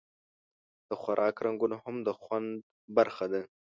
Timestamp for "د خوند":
2.07-2.51